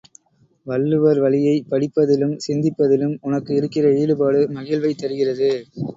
வள்ளுவர் 0.65 1.19
வழியைப் 1.19 1.67
படிப்பதிலும் 1.69 2.35
சிந்திப்பதிலும் 2.47 3.15
உனக்கு 3.21 3.55
இருக்கிற 3.55 3.93
ஈடுபாடு 3.95 4.49
மகிழ்வைத் 4.49 4.97
தருகிறது. 4.97 5.51